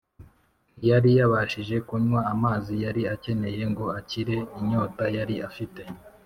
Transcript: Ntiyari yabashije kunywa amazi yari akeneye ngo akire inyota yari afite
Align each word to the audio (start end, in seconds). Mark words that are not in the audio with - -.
Ntiyari 0.77 1.09
yabashije 1.19 1.75
kunywa 1.87 2.19
amazi 2.33 2.73
yari 2.85 3.01
akeneye 3.13 3.63
ngo 3.71 3.85
akire 3.99 4.37
inyota 4.59 5.03
yari 5.17 5.35
afite 5.49 5.81